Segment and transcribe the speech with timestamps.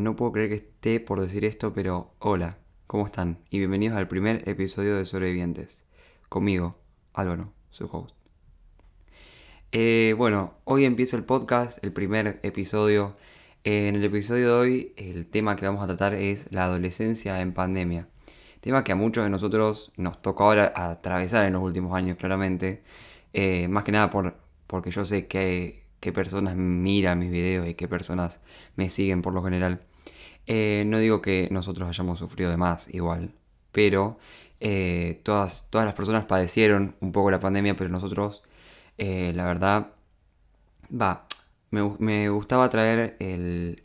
[0.00, 2.56] No puedo creer que esté por decir esto, pero hola,
[2.86, 3.36] ¿cómo están?
[3.50, 5.84] Y bienvenidos al primer episodio de Sobrevivientes.
[6.30, 6.74] Conmigo,
[7.12, 8.16] Álvaro, su host.
[9.72, 13.12] Eh, bueno, hoy empieza el podcast, el primer episodio.
[13.62, 17.52] En el episodio de hoy, el tema que vamos a tratar es la adolescencia en
[17.52, 18.08] pandemia.
[18.62, 22.82] Tema que a muchos de nosotros nos tocó ahora atravesar en los últimos años, claramente.
[23.34, 24.34] Eh, más que nada por,
[24.66, 28.40] porque yo sé que qué personas miran mis videos y qué personas
[28.76, 29.82] me siguen por lo general.
[30.46, 33.34] Eh, no digo que nosotros hayamos sufrido de más igual,
[33.72, 34.18] pero
[34.60, 38.42] eh, todas, todas las personas padecieron un poco la pandemia, pero nosotros,
[38.98, 39.92] eh, la verdad,
[40.90, 41.26] va,
[41.70, 43.84] me, gustaba traer el,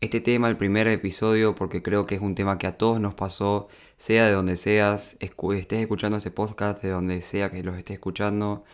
[0.00, 3.14] este tema, el primer episodio, porque creo que es un tema que a todos nos
[3.14, 7.94] pasó, sea de donde seas, estés escuchando ese podcast, de donde sea que los estés
[7.94, 8.64] escuchando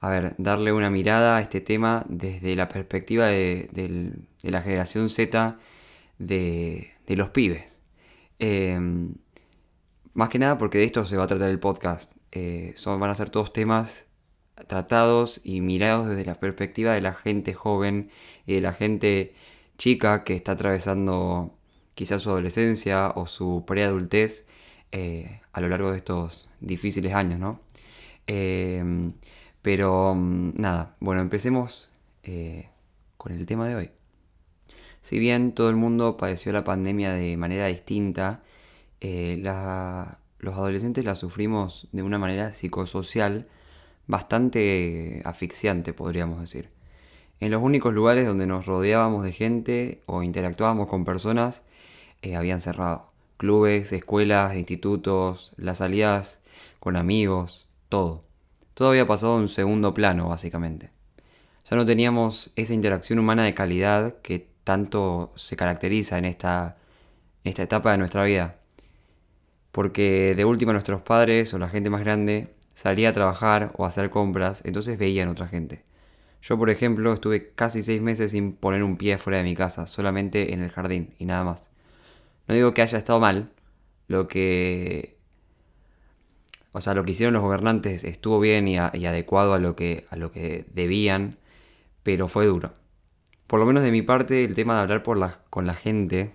[0.00, 3.68] a ver, darle una mirada a este tema desde la perspectiva de,
[4.42, 5.58] la generación Z
[6.18, 7.78] de, los pibes.
[8.38, 9.14] Em,
[10.14, 12.12] más que nada porque de esto se va a tratar el podcast.
[12.32, 14.06] Eh, son, van a ser todos temas
[14.66, 18.10] tratados y mirados desde la perspectiva de la gente joven
[18.46, 19.34] y de la gente
[19.78, 21.54] chica que está atravesando
[21.94, 24.46] quizás su adolescencia o su preadultez
[24.92, 27.60] eh, a lo largo de estos difíciles años, ¿no?
[28.26, 29.10] Em,
[29.62, 31.90] pero mm, nada, bueno, empecemos
[32.22, 32.68] eh,
[33.16, 33.90] con el tema de hoy.
[35.00, 38.42] Si bien todo el mundo padeció la pandemia de manera distinta,
[39.00, 39.40] eh,
[40.38, 43.48] los adolescentes la sufrimos de una manera psicosocial
[44.06, 46.70] bastante asfixiante, podríamos decir.
[47.40, 51.62] En los únicos lugares donde nos rodeábamos de gente o interactuábamos con personas,
[52.22, 53.12] eh, habían cerrado.
[53.36, 56.40] Clubes, escuelas, institutos, las salidas
[56.80, 58.27] con amigos, todo
[58.78, 60.92] todo había pasado a un segundo plano, básicamente.
[61.68, 66.76] Ya no teníamos esa interacción humana de calidad que tanto se caracteriza en esta,
[67.42, 68.60] esta etapa de nuestra vida.
[69.72, 73.88] Porque de última nuestros padres o la gente más grande salía a trabajar o a
[73.88, 75.82] hacer compras, entonces veían otra gente.
[76.40, 79.88] Yo, por ejemplo, estuve casi seis meses sin poner un pie fuera de mi casa,
[79.88, 81.72] solamente en el jardín y nada más.
[82.46, 83.50] No digo que haya estado mal,
[84.06, 85.17] lo que
[86.72, 90.16] o sea, lo que hicieron los gobernantes estuvo bien y, adecuado a lo, que, a
[90.16, 91.38] lo que debían,
[92.02, 92.74] pero fue duro.
[93.46, 96.34] Por lo menos de mi parte, el tema de hablar con la gente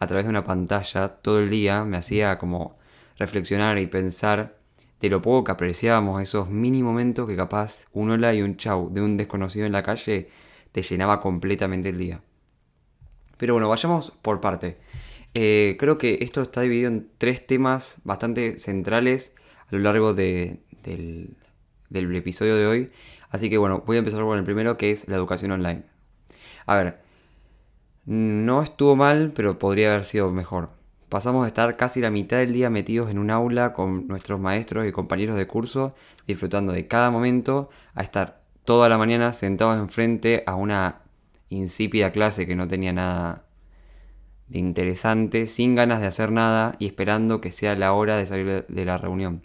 [0.00, 2.78] a través de una pantalla todo el día me hacía como
[3.16, 4.56] reflexionar y pensar
[5.00, 8.90] de lo poco que apreciábamos esos mini momentos que capaz un hola y un chau
[8.90, 10.28] de un desconocido en la calle
[10.72, 12.20] te llenaba completamente el día.
[13.36, 14.78] Pero bueno, vayamos por parte.
[15.40, 19.36] Eh, creo que esto está dividido en tres temas bastante centrales
[19.70, 20.58] a lo largo del,
[21.92, 22.90] episodio de hoy.
[23.30, 25.84] Así que bueno, voy a empezar con el primero que es la educación online.
[26.66, 27.02] A ver,
[28.04, 30.70] no estuvo mal, pero podría haber sido mejor.
[31.08, 34.88] Pasamos de estar casi la mitad del día metidos en un aula con nuestros maestros
[34.88, 35.94] y compañeros de curso,
[36.26, 41.02] disfrutando de cada momento, a estar toda la mañana sentados enfrente a una
[41.48, 43.47] insípida clase que no tenía nada
[44.48, 48.66] de interesante, sin ganas de hacer nada y esperando que sea la hora de salir
[48.66, 49.42] de la reunión.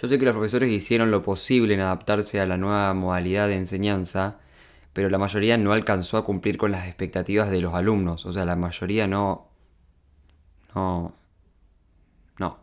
[0.00, 3.56] Yo sé que los profesores hicieron lo posible en adaptarse a la nueva modalidad de
[3.56, 4.38] enseñanza,
[4.94, 8.24] pero la mayoría no alcanzó a cumplir con las expectativas de los alumnos.
[8.24, 9.50] O sea, la mayoría no...
[10.74, 11.14] No...
[12.38, 12.58] No.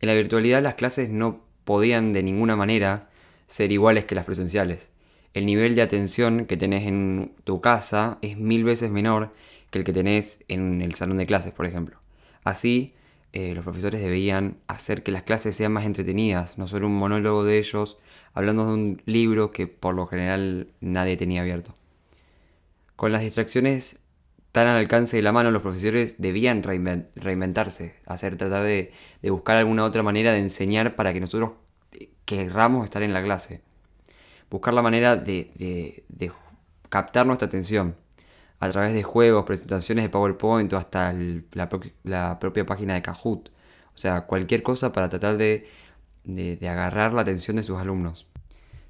[0.00, 3.10] En la virtualidad las clases no podían de ninguna manera
[3.46, 4.90] ser iguales que las presenciales.
[5.34, 9.34] El nivel de atención que tenés en tu casa es mil veces menor
[9.70, 12.00] que el que tenés en el salón de clases, por ejemplo.
[12.44, 12.94] Así,
[13.32, 17.44] eh, los profesores debían hacer que las clases sean más entretenidas, no solo un monólogo
[17.44, 17.98] de ellos
[18.32, 21.74] hablando de un libro que por lo general nadie tenía abierto.
[22.94, 24.00] Con las distracciones
[24.52, 28.90] tan al alcance de la mano, los profesores debían reinventarse, hacer, tratar de,
[29.22, 31.52] buscar alguna otra manera de enseñar para que nosotros
[32.24, 33.60] querramos estar en la clase.
[34.48, 35.92] Buscar la manera de
[36.88, 37.96] captar nuestra atención
[38.58, 41.14] a través de juegos, presentaciones de PowerPoint o hasta
[41.52, 43.50] la, propia página de Kahoot.
[43.94, 45.68] O sea, cualquier cosa para tratar de,
[46.62, 48.26] agarrar la atención de sus alumnos.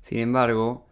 [0.01, 0.87] Sin embargo,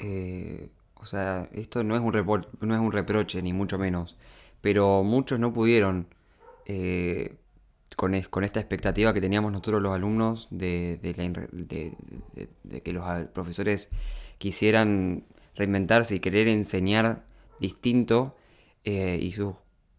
[0.00, 4.16] eh, o sea, esto no es, un no es un reproche, ni mucho menos.
[4.60, 6.08] Pero muchos no pudieron
[6.64, 7.36] eh,
[7.96, 13.90] con, con, esta expectativa que teníamos nosotros los alumnos de, de que los profesores
[14.38, 15.24] quisieran
[15.54, 17.24] reinventarse y querer enseñar
[17.60, 18.36] distinto
[18.84, 19.54] eh, y sus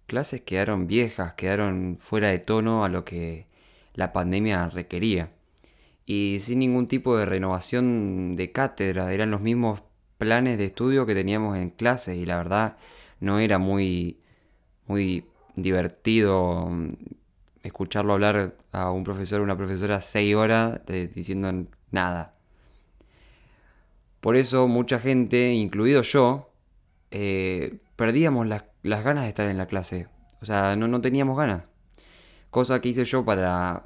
[0.08, 3.48] clases quedaron viejas, quedaron fuera de tono a lo que
[3.94, 5.32] la pandemia requería.
[6.06, 9.84] Y sin ningún tipo de renovación de cátedra, eran los mismos
[10.18, 12.78] planes de estudio que teníamos en clase y la verdad
[13.20, 14.20] no era muy,
[14.88, 15.26] muy
[15.56, 16.94] divertido mm,
[17.64, 20.82] escucharlo hablar a un profesor o una profesora seis horas
[21.14, 21.52] diciendo
[21.92, 22.32] nada.
[24.20, 26.47] Por eso mucha gente, incluido yo,
[27.12, 30.08] eh, perdíamos las, ganas de estar en la clase.
[30.42, 31.66] O sea, no, teníamos ganas.
[32.50, 33.84] Cosa que hice yo para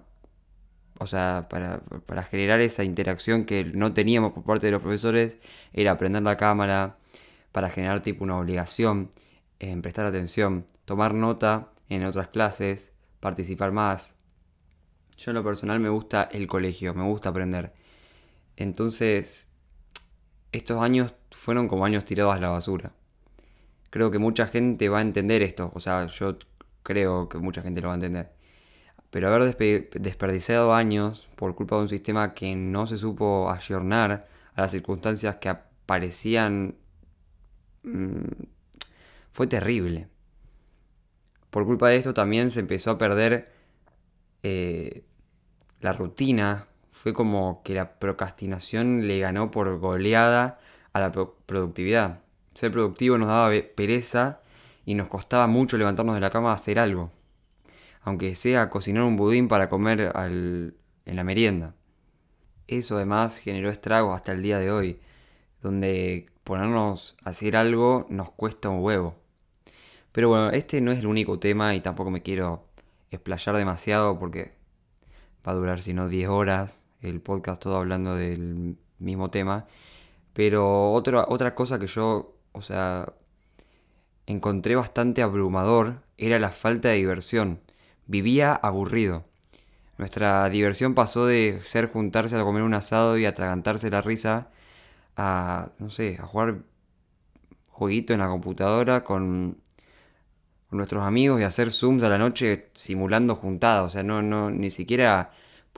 [0.99, 5.39] o sea, para, generar esa interacción que no teníamos por parte de los profesores,
[5.73, 6.99] era aprender la cámara,
[7.51, 9.09] para generar tipo una obligación,
[9.59, 14.15] en prestar atención, tomar nota en otras clases, participar más.
[15.17, 17.73] Yo en lo personal me gusta el colegio, me gusta aprender.
[18.55, 19.51] Entonces,
[20.51, 22.93] estos años fueron como años tirados a la basura.
[23.91, 26.37] Creo que mucha gente va a entender esto, o sea, yo
[26.83, 28.31] creo que mucha gente lo va a entender.
[29.11, 34.61] Pero haber desperdiciado años por culpa de un sistema que no se supo ayornar a
[34.61, 36.75] las circunstancias que aparecían
[37.83, 38.21] mm,
[39.33, 40.07] fue terrible.
[41.49, 43.51] Por culpa de esto también se empezó a perder
[44.43, 45.03] eh,
[45.81, 46.67] la rutina.
[46.91, 50.59] Fue como que la procrastinación le ganó por goleada
[50.93, 52.21] a la productividad.
[52.53, 54.41] Ser productivo nos daba pereza
[54.85, 57.11] y nos costaba mucho levantarnos de la cama a hacer algo
[58.01, 60.75] aunque sea cocinar un budín para comer en
[61.05, 61.75] la merienda.
[62.67, 64.99] Eso además generó estragos hasta el día de hoy,
[65.61, 69.15] donde ponernos a hacer algo nos cuesta un huevo.
[70.11, 72.65] Pero bueno, este no es el único tema y tampoco me quiero
[73.11, 74.53] explayar demasiado porque
[75.47, 79.67] va a durar si no 10 horas el podcast todo hablando del mismo tema.
[80.33, 83.13] Pero otra, otra cosa que yo, o sea,
[84.27, 87.61] encontré bastante abrumador era la falta de diversión
[88.07, 89.25] vivía aburrido.
[89.97, 94.49] Nuestra diversión pasó de ser juntarse a comer un asado y atragantarse la risa
[95.15, 96.63] a, no sé, a jugar
[97.69, 99.57] jueguito en la computadora con,
[100.71, 103.85] nuestros amigos y hacer zooms a la noche simulando juntadas.
[103.85, 105.31] O sea, no, no, ni siquiera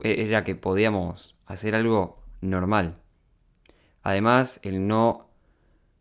[0.04, 2.98] era que podíamos hacer algo normal.
[4.04, 5.30] Además, el no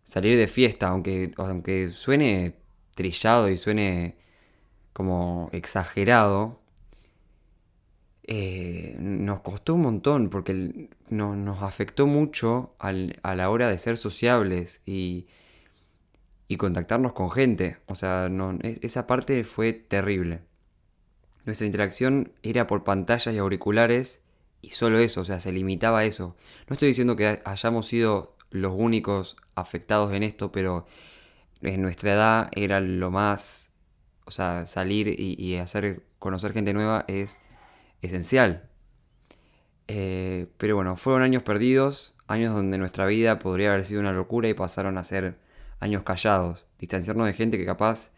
[0.02, 2.56] salir de fiesta, aunque, aunque suene
[2.94, 4.16] trillado y suene
[4.92, 6.60] como exagerado,
[8.24, 12.92] eh, nos costó un montón porque nos afectó mucho a
[13.34, 15.26] la hora de ser sociables y,
[16.48, 17.78] y contactarnos con gente.
[17.86, 18.30] O sea,
[18.62, 20.40] e, esa parte fue terrible.
[21.44, 24.22] Nuestra interacción era por pantallas y auriculares
[24.60, 26.36] y solo eso, o sea, se limitaba a eso.
[26.68, 30.86] No estoy diciendo que hayamos sido los únicos afectados en esto, pero
[31.62, 33.72] en nuestra edad era lo más
[34.24, 37.40] o sea, salir y, hacer conocer gente nueva es
[38.00, 38.68] esencial.
[39.88, 44.48] Eh, pero bueno, fueron años perdidos, años donde nuestra vida podría haber sido una locura
[44.48, 45.38] y pasaron a ser
[45.80, 48.12] años callados, distanciarnos de gente que capaz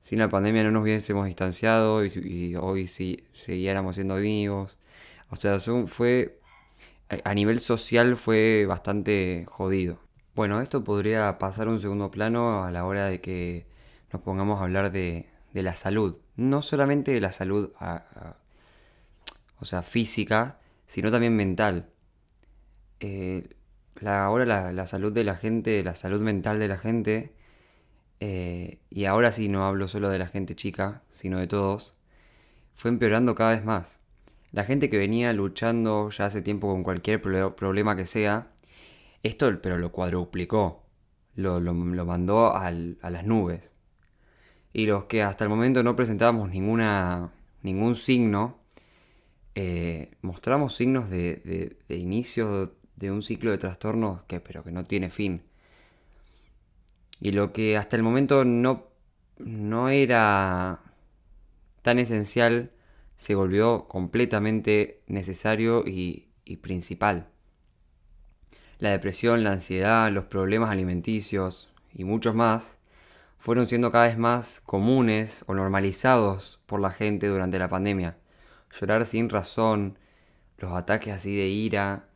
[0.00, 4.78] sin la pandemia no nos hubiésemos distanciado y, hoy sí siguiéramos siendo amigos.
[5.30, 6.38] O sea, fue
[7.24, 9.98] a nivel social fue bastante jodido.
[10.34, 13.66] Bueno, esto podría pasar un segundo plano a la hora de que
[14.12, 16.18] nos pongamos a hablar de, la salud.
[16.36, 17.72] No solamente de la salud,
[19.60, 21.90] o sea, física, sino también mental.
[23.00, 23.48] Eh,
[24.06, 27.32] ahora la, salud de la gente, la salud mental de la gente,
[28.20, 31.96] eh, y ahora sí no hablo solo de la gente chica, sino de todos,
[32.74, 34.00] fue empeorando cada vez más.
[34.58, 38.50] La gente que venía luchando ya hace tiempo con cualquier problema que sea,
[39.22, 40.82] esto pero lo cuadruplicó,
[41.36, 43.72] lo, mandó a las nubes
[44.72, 47.30] y los que hasta el momento no presentábamos ninguna,
[47.62, 48.58] ningún signo,
[49.54, 55.08] eh, mostramos signos de, inicio de un ciclo de trastornos que, pero que no tiene
[55.08, 55.40] fin.
[57.20, 58.88] Y lo que hasta el momento no,
[59.38, 60.80] no era
[61.82, 62.72] tan esencial
[63.18, 66.28] se volvió completamente necesario y,
[66.62, 67.26] principal.
[68.78, 72.78] La depresión, la ansiedad, los problemas alimenticios y muchos más
[73.36, 78.16] fueron siendo cada vez más comunes o normalizados por la gente durante la pandemia.
[78.72, 79.98] Llorar sin razón,
[80.56, 82.08] los ataques así de ira,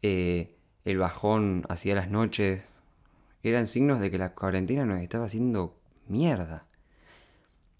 [0.00, 2.82] eh, el bajón hacia las noches,
[3.42, 6.65] eran signos de que la cuarentena nos estaba haciendo mierda.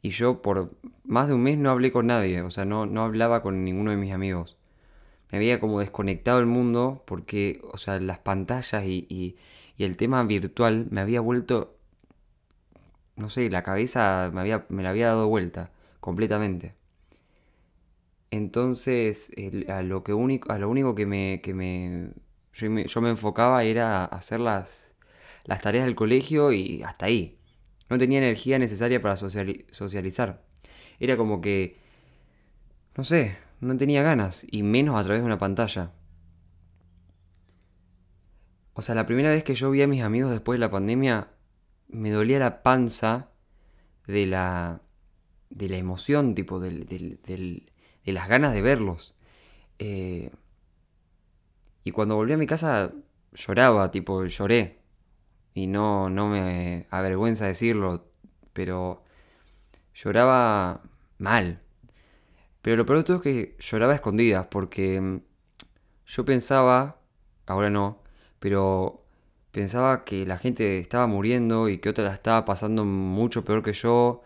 [0.06, 0.70] Y yo por
[1.04, 3.90] más de un mes no hablé con nadie, o sea, no, no hablaba con ninguno
[3.90, 4.56] de mis amigos.
[5.32, 9.36] Me había como desconectado el mundo porque, o sea, las pantallas y, y,
[9.82, 11.76] el tema virtual me había vuelto
[13.16, 16.76] no sé, la cabeza me, había, me la había dado vuelta completamente.
[18.30, 19.32] Entonces,
[19.68, 22.10] a, lo que único, a lo único que me, que me,
[22.52, 22.70] yo,
[23.00, 24.94] me, enfocaba era hacer las,
[25.44, 27.36] las tareas del colegio y hasta ahí.
[27.88, 30.43] No tenía energía necesaria para socializar.
[30.99, 31.76] Era como que,
[32.97, 35.93] no sé, no tenía ganas, y menos a través de una pantalla.
[38.73, 41.31] O sea, la primera vez que yo vi a mis amigos después de la pandemia,
[41.88, 43.31] me dolía la panza
[44.07, 44.83] de la,
[45.50, 49.14] de la emoción, tipo, del, de las ganas de verlos.
[49.78, 50.31] Eh,
[51.85, 52.93] y cuando volví a mi casa
[53.33, 54.81] lloraba, tipo, lloré.
[55.56, 58.04] Y no, no me avergüenza decirlo,
[58.52, 59.02] pero
[59.94, 60.82] lloraba
[61.16, 61.62] mal.
[62.60, 65.20] Pero lo peor de todo es que lloraba a escondidas, porque mm,
[66.06, 67.00] yo pensaba,
[67.46, 68.02] ahora no,
[68.38, 69.06] pero
[69.50, 73.72] pensaba que la gente estaba muriendo y que otra la estaba pasando mucho peor que
[73.72, 74.22] yo,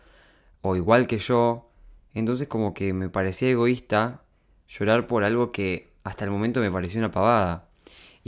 [0.62, 1.70] o igual que yo.
[2.12, 4.24] Entonces como que me parecía egoísta
[4.68, 7.69] llorar por algo que hasta el momento me pareció una pavada.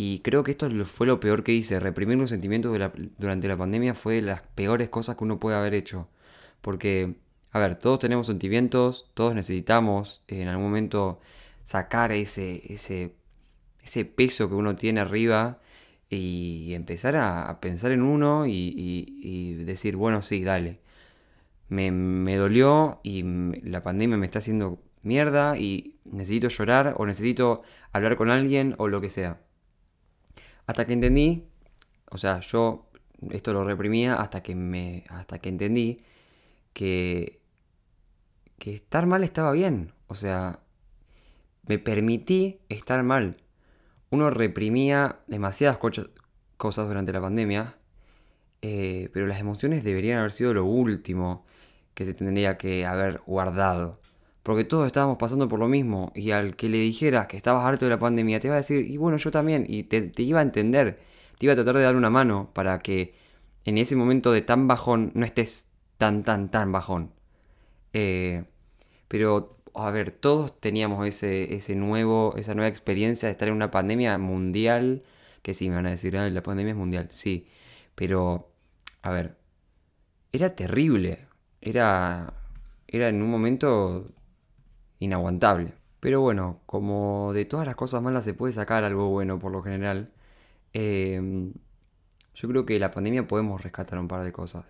[0.05, 1.79] Y creo que esto fue lo peor que hice.
[1.79, 2.77] Reprimir los sentimientos
[3.19, 6.09] durante la pandemia fue de las peores cosas que uno puede haber hecho.
[6.61, 7.19] Porque,
[7.53, 11.21] a ver, todos tenemos sentimientos, todos necesitamos en algún momento
[11.63, 13.15] sacar ese, ese,
[13.81, 15.61] ese peso que uno tiene arriba
[16.11, 20.81] y empezar a, pensar en uno y, decir, bueno, sí, dale.
[21.69, 23.23] Me, me dolió y
[23.63, 28.89] la pandemia me está haciendo mierda y necesito llorar o necesito hablar con alguien o
[28.89, 29.41] lo que sea.
[30.67, 31.47] Hasta que entendí,
[32.11, 32.89] o sea, yo
[33.31, 35.99] esto lo reprimía hasta que me hasta que entendí
[36.73, 37.41] que
[38.59, 40.61] que estar mal estaba bien, o sea,
[41.67, 43.37] me permití estar mal.
[44.11, 47.77] Uno reprimía demasiadas cosas durante la pandemia,
[48.63, 51.45] eh, pero las emociones deberían haber sido lo último
[51.95, 54.02] que se tendría que haber guardado.
[54.43, 56.13] Porque todos estábamos pasando por lo mismo.
[56.15, 58.85] Y al que le dijeras que estabas harto de la pandemia, te iba a decir,
[58.87, 59.65] y bueno, yo también.
[59.69, 61.01] Y te, iba a entender.
[61.39, 63.15] Te iba a tratar de dar una mano para que
[63.65, 65.69] en ese momento de tan bajón no estés
[65.99, 67.13] tan, tan, tan bajón.
[67.93, 68.45] Eh,
[69.09, 73.71] pero, a ver, todos teníamos ese, ese nuevo, esa nueva experiencia de estar en una
[73.71, 75.03] pandemia mundial.
[75.43, 77.09] Que sí, me van a decir, la pandemia es mundial.
[77.11, 77.49] Sí,
[77.95, 78.51] pero,
[79.03, 79.37] a ver,
[80.33, 81.27] era terrible.
[81.61, 82.35] Era,
[82.89, 84.07] era en un momento
[85.03, 85.75] inaguantable.
[86.01, 89.63] Pero bueno, como de todas las cosas malas se puede sacar algo bueno por lo
[89.63, 90.13] general,
[90.73, 91.55] em,
[92.35, 94.65] yo creo que la pandemia podemos rescatar un par de cosas.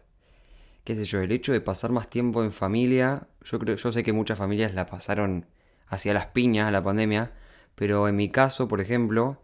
[0.84, 4.02] Qué sé yo, el hecho de pasar más tiempo en familia, yo creo, yo sé
[4.04, 5.46] que muchas familias la pasaron
[5.88, 7.32] hacia las piñas a la pandemia,
[7.74, 9.42] pero en mi caso, por ejemplo,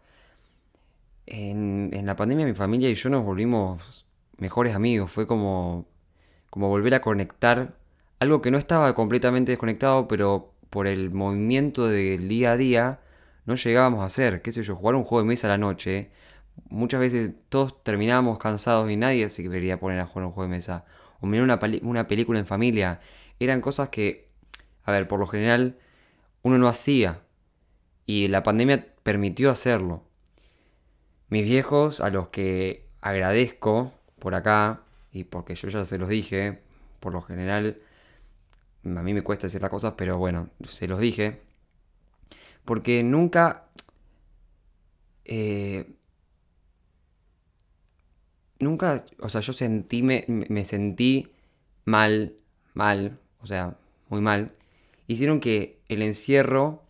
[1.25, 4.05] en, en la pandemia mi familia y yo nos volvimos
[4.37, 5.87] mejores amigos, fue como,
[6.49, 7.77] como volver a conectar
[8.19, 12.99] algo que no estaba completamente desconectado, pero por el movimiento del día a día
[13.45, 16.11] no llegábamos a hacer, qué sé yo, jugar un juego de mesa a la noche.
[16.69, 20.55] Muchas veces todos terminábamos cansados y nadie se quería poner a jugar un juego de
[20.55, 20.85] mesa.
[21.19, 22.99] O mirar una, una película en familia.
[23.39, 24.29] Eran cosas que,
[24.83, 25.77] a ver, por lo general
[26.43, 27.21] uno no hacía.
[28.05, 30.03] Y la pandemia permitió hacerlo.
[31.29, 36.61] Mis viejos, a los que agradezco por acá, y porque yo ya se los dije,
[36.99, 37.77] por lo general
[38.85, 41.41] a mí me cuesta decir las cosas, pero bueno, se los dije.
[42.65, 43.67] Porque nunca...
[45.25, 45.95] Eh,
[48.59, 51.31] nunca, o sea, yo sentí, me, me sentí
[51.85, 52.35] mal,
[52.73, 53.77] mal, o sea,
[54.09, 54.53] muy mal.
[55.07, 56.83] Hicieron que el encierro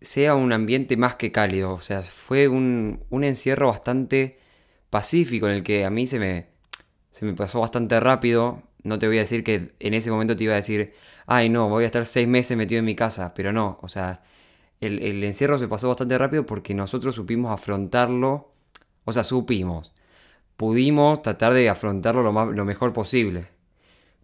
[0.00, 1.72] sea un ambiente más que cálido.
[1.72, 4.38] O sea, fue un, un encierro bastante
[4.90, 6.48] pacífico en el que a mí se me,
[7.10, 10.44] se me pasó bastante rápido no te voy a decir que en ese momento te
[10.44, 10.94] iba a decir,
[11.26, 14.22] ay no, voy a estar seis meses metido en mi casa, pero no, o sea,
[14.80, 18.52] el, encierro se pasó bastante rápido porque nosotros supimos afrontarlo,
[19.04, 19.94] o sea, supimos,
[20.56, 23.48] pudimos tratar de afrontarlo lo, mejor posible,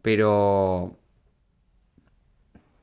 [0.03, 0.99] pero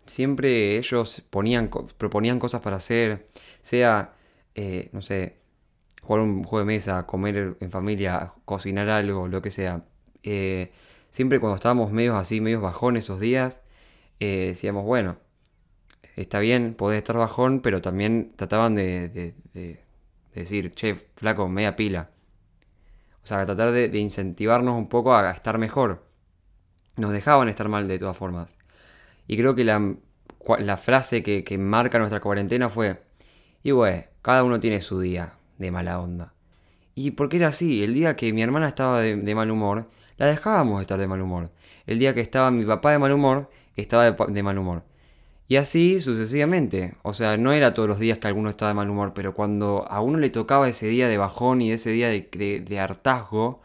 [0.05, 3.25] siempre ellos ponían, proponían cosas para hacer,
[3.61, 4.13] sea,
[4.55, 5.37] eh, no sé,
[6.03, 9.83] jugar un juego de mesa, comer en familia, cocinar algo, lo que sea.
[10.23, 10.71] Eh,
[11.13, 13.61] siempre cuando estábamos medios así, medios bajón esos días,
[14.19, 15.17] eh, decíamos, bueno,
[16.15, 19.35] está bien, podés estar bajón, pero también trataban de,
[20.33, 22.09] decir, che, flaco, media pila.
[23.23, 26.03] O sea, tratar de, incentivarnos un poco a, estar mejor.
[26.97, 28.57] Nos dejaban estar mal de todas formas.
[29.27, 33.03] Y creo que la, frase que, marca nuestra cuarentena fue,
[33.61, 36.33] y bueno, cada uno tiene su día de mala onda.
[36.95, 39.91] Y porque era así, el día que mi hermana estaba de mal humor,
[40.23, 41.51] la dejábamos estar de mal humor.
[41.85, 44.83] El día que estaba mi papá de mal humor, estaba de, mal humor.
[45.47, 46.95] Y así sucesivamente.
[47.03, 49.85] O sea, no era todos los días que alguno estaba de mal humor, pero cuando
[49.89, 53.61] a uno le tocaba ese día de bajón y ese día de, hartazgo,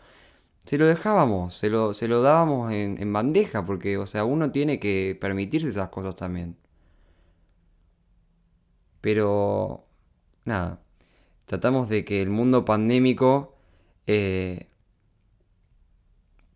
[0.64, 4.50] se lo dejábamos, se lo, se lo dábamos en, en bandeja, porque, o sea, uno
[4.52, 6.56] tiene que permitirse esas cosas también.
[9.00, 9.86] Pero,
[10.44, 10.80] nada,
[11.46, 13.56] tratamos de que el mundo pandémico
[14.06, 14.67] eh,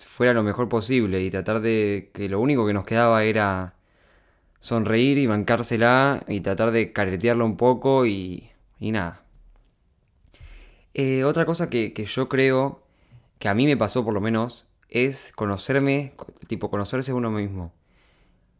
[0.06, 3.74] fuera lo mejor posible y tratar de que lo único que nos quedaba era
[4.60, 9.24] sonreír y bancársela y tratar de caretearla un poco y, y nada.
[10.94, 12.82] Eh, otra cosa que, que, yo creo
[13.38, 16.14] que a mí me pasó por lo menos es conocerme,
[16.46, 17.72] tipo conocerse a uno mismo.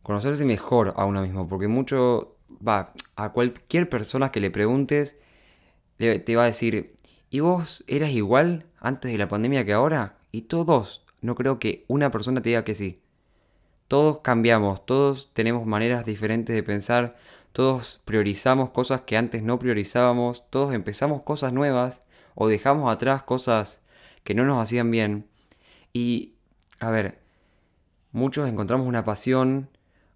[0.02, 5.18] Conocerse mejor a uno mismo, porque mucho, va, a cualquier persona que le preguntes,
[5.98, 6.96] te va a decir,
[7.30, 10.16] ¿y vos eras igual antes de la pandemia que ahora?
[10.32, 13.00] Y todos, no creo que una persona te diga que sí.
[13.88, 17.16] Todos cambiamos, todos tenemos maneras diferentes de pensar,
[17.52, 22.02] todos priorizamos cosas que antes no priorizábamos, todos empezamos cosas nuevas
[22.34, 23.82] o dejamos atrás cosas
[24.24, 25.26] que no nos hacían bien.
[25.92, 26.34] Y,
[26.80, 27.18] a ver,
[28.12, 29.68] muchos encontramos una pasión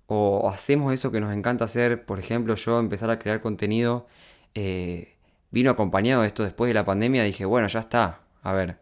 [0.07, 2.05] o hacemos eso que nos encanta hacer.
[2.07, 4.07] Por ejemplo, yo empezar a crear contenido
[4.55, 5.17] eh,
[5.51, 7.25] vino acompañado de esto después de la pandemia.
[7.25, 8.21] Dije, bueno, ya está.
[8.43, 8.79] A ver,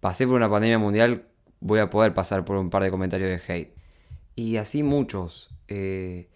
[0.00, 1.26] pasé por una pandemia mundial,
[1.60, 3.74] voy a poder pasar por un par de comentarios de hate.
[4.36, 5.50] Y así muchos.
[5.68, 6.28] Eh,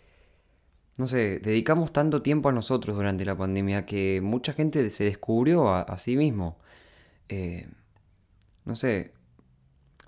[0.98, 5.74] no sé, dedicamos tanto tiempo a nosotros durante la pandemia que mucha gente se descubrió
[5.74, 6.58] a, sí mismo.
[7.28, 7.68] Eh,
[8.64, 9.12] no sé.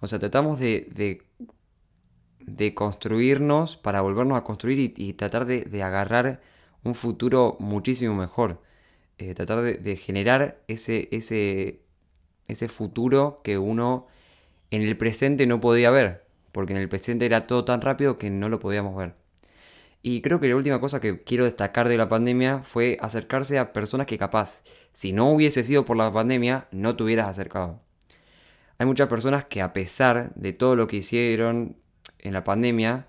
[0.01, 1.23] O sea, tratamos de,
[2.41, 6.43] de, construirnos para volvernos a construir y, tratar de, agarrar
[6.83, 8.63] un futuro muchísimo mejor.
[9.19, 11.84] Eh, tratar de, generar ese, ese,
[12.49, 14.07] ese futuro que uno
[14.71, 18.31] en el presente no podía ver, porque en el presente era todo tan rápido que
[18.31, 19.15] no lo podíamos ver.
[20.03, 23.73] Y creo que la última cosa que quiero destacar de la pandemia fue acercarse a
[23.73, 27.81] personas que capaz, si no hubiese sido por la pandemia, no te hubieras acercado.
[28.77, 31.79] Hay muchas personas que a pesar de todo lo que hicieron
[32.19, 33.09] en la pandemia,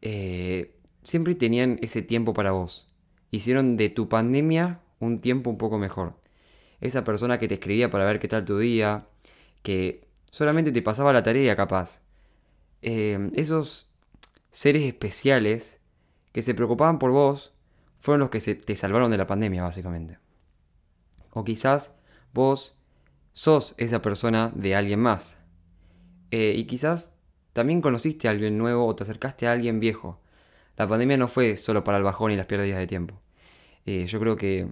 [0.00, 2.88] eh, siempre tenían ese tiempo para vos.
[3.30, 6.20] Hicieron de tu pandemia un tiempo un poco mejor.
[6.84, 9.08] Esa persona que te escribía para ver qué tal tu día,
[9.62, 12.02] que solamente te pasaba la tarea capaz.
[12.82, 13.88] Eh, esos
[14.50, 15.80] seres especiales
[16.32, 17.54] que se preocupaban por vos
[17.98, 20.18] fueron los que se te salvaron de la pandemia, básicamente.
[21.30, 21.94] O quizás
[22.34, 22.76] vos
[23.32, 25.38] sos esa persona de alguien más.
[26.30, 27.16] Eh, y quizás
[27.54, 30.20] también conociste a alguien nuevo o te acercaste a alguien viejo.
[30.76, 33.22] La pandemia no fue solo para el bajón y las pérdidas de tiempo.
[33.86, 34.68] Eh, yo creo que,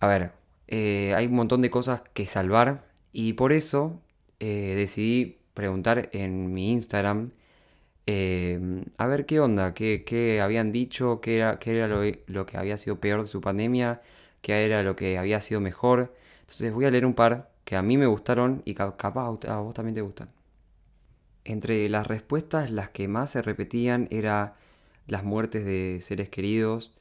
[0.00, 0.32] a ver,
[0.68, 4.00] hay un montón de cosas que salvar y por eso
[4.40, 7.30] eh, decidí preguntar en mi Instagram
[8.06, 13.00] eh, a ver qué onda, qué, habían dicho, qué era, era lo, que había sido
[13.00, 14.02] peor de su pandemia,
[14.42, 16.14] qué era lo que había sido mejor.
[16.40, 19.74] Entonces voy a leer un par que a mí me gustaron y capaz a vos
[19.74, 20.30] también te gustan.
[21.44, 24.56] Entre las respuestas, las que más se repetían era
[25.06, 26.92] las muertes de seres queridos,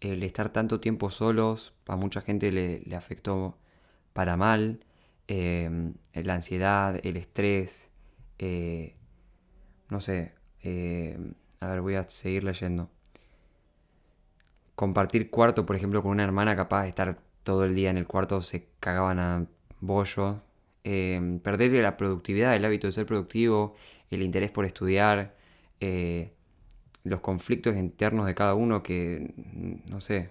[0.00, 3.58] el estar tanto tiempo solos, a mucha gente le, afectó
[4.12, 4.80] para mal,
[5.26, 7.90] Em, la ansiedad, el estrés,
[8.38, 8.94] eh,
[9.88, 12.90] no sé, em, a ver, voy a seguir leyendo.
[14.74, 18.06] Compartir cuarto, por ejemplo, con una hermana capaz de estar todo el día en el
[18.06, 19.46] cuarto, se cagaban a
[19.80, 20.42] bollo.
[20.84, 23.74] Em, perder la productividad, el hábito de ser productivo,
[24.10, 25.34] el interés por estudiar,
[25.80, 26.33] eh,
[27.04, 29.34] los conflictos internos de cada uno que,
[29.90, 30.30] no sé,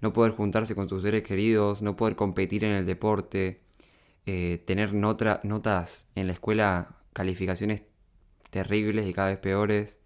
[0.00, 3.62] no poder juntarse con sus seres queridos, no poder competir en el deporte,
[4.26, 7.82] eh, tener notas en la escuela, calificaciones
[8.50, 10.00] terribles y cada vez peores.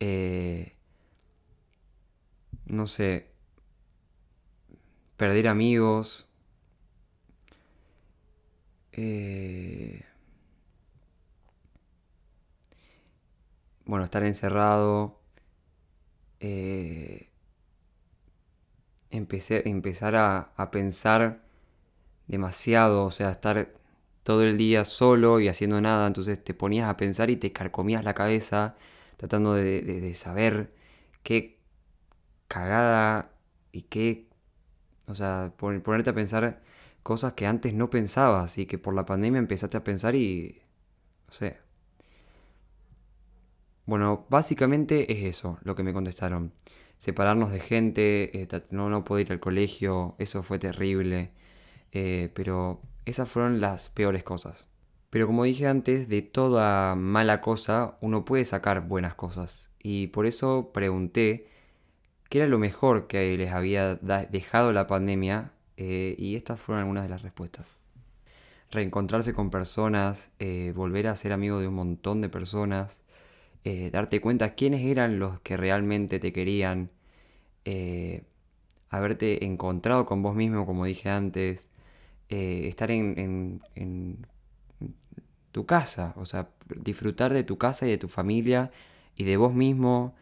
[0.00, 0.74] Eh,
[2.66, 3.32] no sé,
[5.16, 6.26] perder amigos.
[8.92, 10.02] Eh,
[13.86, 15.17] bueno, estar encerrado.
[19.10, 21.42] Empecé, empezar a, a pensar
[22.26, 23.72] demasiado, o sea, estar
[24.22, 28.04] todo el día solo y haciendo nada, entonces te ponías a pensar y te carcomías
[28.04, 28.76] la cabeza
[29.16, 30.72] tratando de, saber
[31.22, 31.58] qué
[32.48, 33.32] cagada
[33.72, 34.28] y qué,
[35.06, 36.62] o sea, ponerte a pensar
[37.02, 40.62] cosas que antes no pensabas y que por la pandemia empezaste a pensar y,
[41.26, 41.67] no sé.
[43.88, 46.52] Bueno, básicamente es eso lo que me contestaron.
[46.98, 51.32] Separarnos de gente, eh, no, no poder ir al colegio, eso fue terrible.
[51.92, 54.68] Eh, pero esas fueron las peores cosas.
[55.08, 59.70] Pero como dije antes, de toda mala cosa uno puede sacar buenas cosas.
[59.82, 61.48] Y por eso pregunté
[62.28, 67.04] qué era lo mejor que les había dejado la pandemia eh, y estas fueron algunas
[67.04, 67.78] de las respuestas.
[68.70, 73.02] Reencontrarse con personas, eh, volver a ser amigo de un montón de personas,
[73.64, 76.90] eh, darte cuenta quiénes eran los que realmente te querían,
[78.88, 81.68] haberte encontrado con vos mismo, como dije antes,
[82.28, 84.26] estar en, en
[85.52, 88.70] tu casa, o sea, disfrutar de tu casa y de tu familia
[89.16, 90.14] y de vos mismo,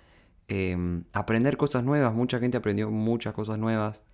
[0.48, 4.04] em, aprender cosas nuevas, mucha gente aprendió muchas cosas nuevas,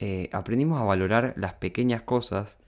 [0.00, 2.58] eh, aprendimos a valorar las pequeñas cosas,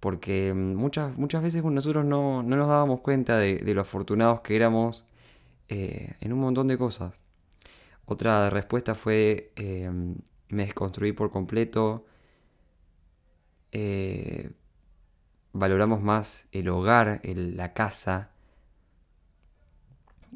[0.00, 5.04] porque muchas, muchas veces nosotros no, nos dábamos cuenta de, lo afortunados que éramos
[5.74, 7.22] eh, en un montón de cosas.
[8.04, 10.16] Otra respuesta fue, em,
[10.50, 12.04] me desconstruí por completo,
[13.72, 14.50] eh,
[15.54, 18.32] valoramos más el hogar, la casa.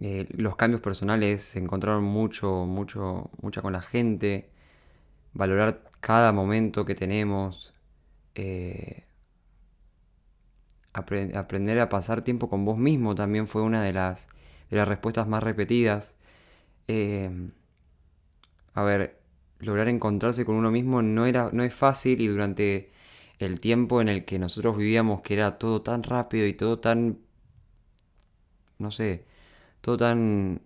[0.00, 4.50] Eh, los cambios personales se encontraron mucho, mucho, mucha con la gente.
[5.34, 7.74] Valorar cada momento que tenemos.
[10.94, 14.28] Aprender a pasar tiempo con vos mismo también fue una de las,
[14.70, 16.14] de las respuestas más repetidas.
[16.88, 17.30] Eh,
[18.74, 19.20] a ver,
[19.58, 22.92] lograr encontrarse con uno mismo no, era, no es fácil y durante
[23.38, 27.18] el tiempo en el que nosotros vivíamos, que era todo tan rápido y todo tan,
[28.78, 29.24] no sé,
[29.80, 30.62] todo tan,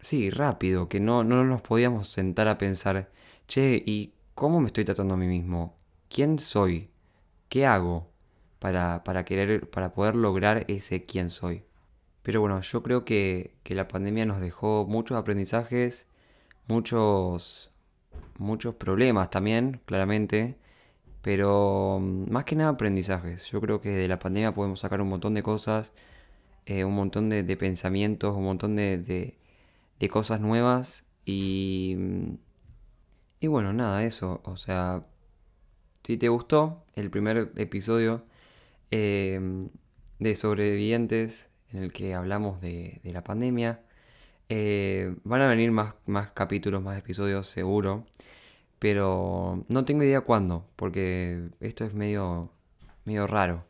[0.00, 3.10] sí, rápido, que no, no nos podíamos sentar a pensar,
[3.46, 5.76] che, ¿y cómo me estoy tratando a mí mismo?
[6.08, 6.90] ¿Quién soy?
[7.48, 8.10] ¿Qué hago
[8.58, 11.64] para, para querer, para poder lograr ese quién soy?
[12.28, 16.08] Pero bueno, yo creo que, que la pandemia nos dejó muchos aprendizajes,
[16.66, 17.72] muchos,
[18.36, 20.58] muchos problemas también, claramente,
[21.22, 23.46] pero mm, más que nada aprendizajes.
[23.50, 25.94] Yo creo que de la pandemia podemos sacar un montón de cosas,
[26.66, 28.98] eh, un montón de, pensamientos, un montón de,
[29.98, 31.94] de, cosas nuevas y...
[31.98, 32.34] Mm,
[33.40, 34.42] y bueno, nada, eso.
[34.44, 35.06] O sea,
[36.04, 38.26] si te gustó el primer episodio
[38.90, 39.70] em,
[40.18, 43.82] de sobrevivientes en el que hablamos de, la pandemia,
[44.48, 48.06] eh, van a venir más, más capítulos, más episodios seguro.
[48.78, 52.52] Pero no tengo idea cuándo, porque esto es medio,
[53.04, 53.66] medio raro.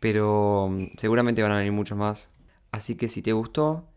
[0.00, 2.30] Pero mm, seguramente van a venir muchos más.
[2.72, 3.88] Así que si te gustó,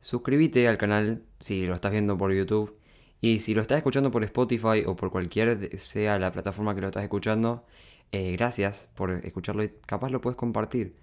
[0.00, 2.78] suscríbete al canal si lo estás viendo por YouTube.
[3.20, 6.88] Y si lo estás escuchando por Spotify o por cualquier sea la plataforma que lo
[6.88, 7.66] estás escuchando,
[8.12, 10.96] eh, gracias por escucharlo y capaz lo puedes compartir.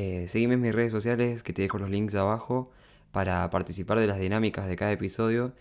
[0.00, 2.70] Eh, seguime en mis redes sociales que te dejo los links abajo
[3.10, 5.54] para participar de las dinámicas de cada episodio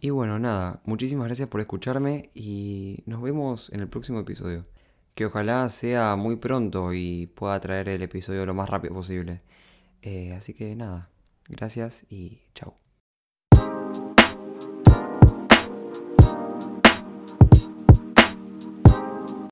[0.00, 4.66] y bueno, nada, muchísimas gracias por escucharme y nos vemos en el próximo episodio.
[5.14, 9.42] Que ojalá sea muy pronto y pueda traer el episodio lo más rápido posible.
[10.02, 11.10] Eh, así que nada,
[11.48, 12.83] gracias y chao.